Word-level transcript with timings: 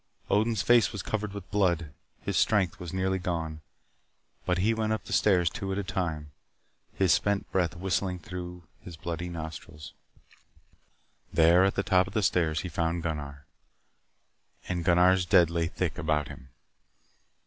Odin's 0.31 0.63
face 0.63 0.91
was 0.91 1.03
covered 1.03 1.31
with 1.31 1.47
blood. 1.51 1.93
His 2.21 2.35
strength 2.35 2.79
was 2.79 2.91
nearly 2.91 3.19
gone. 3.19 3.61
But 4.47 4.57
he 4.57 4.73
went 4.73 4.93
up 4.93 5.03
the 5.03 5.13
stairs 5.13 5.47
two 5.47 5.67
steps 5.71 5.87
at 5.87 5.91
a 5.91 5.93
time, 5.93 6.31
his 6.91 7.13
spent 7.13 7.51
breath 7.51 7.75
whistling 7.75 8.17
through 8.17 8.63
his 8.79 8.97
bloody 8.97 9.29
nostrils. 9.29 9.93
There 11.31 11.63
at 11.65 11.75
the 11.75 11.83
top 11.83 12.07
of 12.07 12.13
the 12.15 12.23
stairs 12.23 12.61
he 12.61 12.67
found 12.67 13.03
Gunnar. 13.03 13.45
And 14.67 14.83
Gunnar's 14.83 15.23
dead 15.27 15.51
lay 15.51 15.67
thick 15.67 15.99
about 15.99 16.29
him. 16.29 16.49